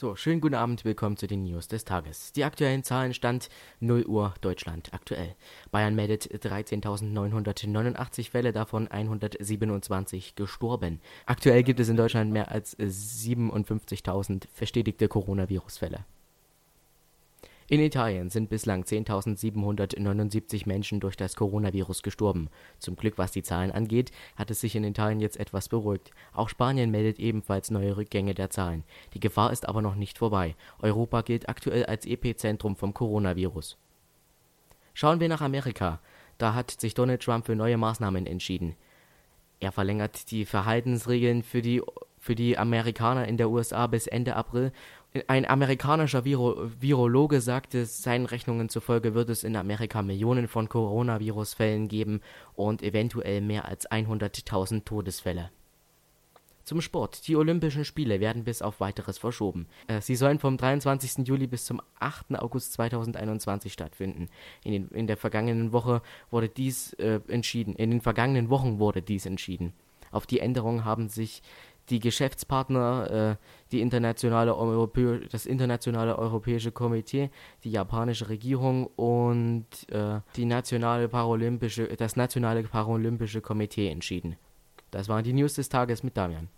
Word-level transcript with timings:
So, 0.00 0.14
schönen 0.14 0.40
guten 0.40 0.54
Abend, 0.54 0.84
willkommen 0.84 1.16
zu 1.16 1.26
den 1.26 1.42
News 1.42 1.66
des 1.66 1.84
Tages. 1.84 2.32
Die 2.32 2.44
aktuellen 2.44 2.84
Zahlen 2.84 3.14
stand 3.14 3.48
0 3.80 4.06
Uhr 4.06 4.32
Deutschland 4.40 4.94
aktuell. 4.94 5.34
Bayern 5.72 5.96
meldet 5.96 6.22
13.989 6.22 8.30
Fälle, 8.30 8.52
davon 8.52 8.86
127 8.86 10.36
gestorben. 10.36 11.00
Aktuell 11.26 11.64
gibt 11.64 11.80
es 11.80 11.88
in 11.88 11.96
Deutschland 11.96 12.30
mehr 12.30 12.52
als 12.52 12.78
57.000 12.78 14.44
verstetigte 14.52 15.08
Coronavirus-Fälle. 15.08 16.04
In 17.70 17.80
Italien 17.80 18.30
sind 18.30 18.48
bislang 18.48 18.84
10.779 18.84 20.66
Menschen 20.66 21.00
durch 21.00 21.18
das 21.18 21.36
Coronavirus 21.36 22.02
gestorben. 22.02 22.48
Zum 22.78 22.96
Glück, 22.96 23.18
was 23.18 23.32
die 23.32 23.42
Zahlen 23.42 23.70
angeht, 23.70 24.10
hat 24.36 24.50
es 24.50 24.62
sich 24.62 24.74
in 24.74 24.84
Italien 24.84 25.20
jetzt 25.20 25.36
etwas 25.36 25.68
beruhigt. 25.68 26.10
Auch 26.32 26.48
Spanien 26.48 26.90
meldet 26.90 27.18
ebenfalls 27.18 27.70
neue 27.70 27.98
Rückgänge 27.98 28.32
der 28.32 28.48
Zahlen. 28.48 28.84
Die 29.12 29.20
Gefahr 29.20 29.52
ist 29.52 29.68
aber 29.68 29.82
noch 29.82 29.96
nicht 29.96 30.16
vorbei. 30.16 30.56
Europa 30.80 31.20
gilt 31.20 31.50
aktuell 31.50 31.84
als 31.84 32.06
Epizentrum 32.06 32.74
vom 32.74 32.94
Coronavirus. 32.94 33.76
Schauen 34.94 35.20
wir 35.20 35.28
nach 35.28 35.42
Amerika. 35.42 36.00
Da 36.38 36.54
hat 36.54 36.70
sich 36.70 36.94
Donald 36.94 37.22
Trump 37.22 37.44
für 37.44 37.54
neue 37.54 37.76
Maßnahmen 37.76 38.26
entschieden. 38.26 38.76
Er 39.60 39.72
verlängert 39.72 40.30
die 40.30 40.46
Verhaltensregeln 40.46 41.42
für 41.42 41.60
die, 41.60 41.82
für 42.18 42.34
die 42.34 42.58
Amerikaner 42.58 43.26
in 43.28 43.36
der 43.36 43.50
USA 43.50 43.86
bis 43.86 44.06
Ende 44.06 44.36
April 44.36 44.72
ein 45.26 45.48
amerikanischer 45.48 46.24
Viro 46.24 46.70
Virologe 46.78 47.40
sagte, 47.40 47.86
seinen 47.86 48.26
Rechnungen 48.26 48.68
zufolge 48.68 49.14
wird 49.14 49.30
es 49.30 49.42
in 49.42 49.56
Amerika 49.56 50.02
Millionen 50.02 50.48
von 50.48 50.68
Coronavirus-Fällen 50.68 51.88
geben 51.88 52.20
und 52.54 52.82
eventuell 52.82 53.40
mehr 53.40 53.64
als 53.64 53.90
100.000 53.90 54.84
Todesfälle. 54.84 55.50
Zum 56.64 56.82
Sport. 56.82 57.26
Die 57.26 57.36
Olympischen 57.36 57.86
Spiele 57.86 58.20
werden 58.20 58.44
bis 58.44 58.60
auf 58.60 58.80
weiteres 58.80 59.16
verschoben. 59.16 59.66
Äh, 59.86 60.02
sie 60.02 60.16
sollen 60.16 60.38
vom 60.38 60.58
23. 60.58 61.26
Juli 61.26 61.46
bis 61.46 61.64
zum 61.64 61.80
8. 61.98 62.38
August 62.38 62.74
2021 62.74 63.72
stattfinden. 63.72 64.28
In, 64.64 64.72
den, 64.72 64.88
in 64.88 65.06
der 65.06 65.16
vergangenen 65.16 65.72
Woche 65.72 66.02
wurde 66.30 66.50
dies 66.50 66.92
äh, 66.94 67.20
entschieden. 67.28 67.74
In 67.74 67.90
den 67.90 68.02
vergangenen 68.02 68.50
Wochen 68.50 68.78
wurde 68.78 69.00
dies 69.00 69.24
entschieden. 69.24 69.72
Auf 70.10 70.26
die 70.26 70.40
Änderung 70.40 70.84
haben 70.84 71.08
sich 71.08 71.42
die 71.90 72.00
Geschäftspartner, 72.00 73.10
äh, 73.10 73.36
die 73.72 73.80
internationale 73.80 74.54
Europä 74.54 75.20
das 75.30 75.46
internationale 75.46 76.18
europäische 76.18 76.72
Komitee, 76.72 77.30
die 77.64 77.70
japanische 77.70 78.28
Regierung 78.28 78.86
und 78.96 79.66
äh, 79.90 80.20
die 80.36 80.44
nationale 80.44 81.08
paralympische, 81.08 81.86
das 81.96 82.16
nationale 82.16 82.62
paralympische 82.62 83.40
Komitee 83.40 83.88
entschieden. 83.88 84.36
Das 84.90 85.08
waren 85.08 85.24
die 85.24 85.32
News 85.32 85.54
des 85.54 85.68
Tages 85.68 86.02
mit 86.02 86.16
Damian. 86.16 86.48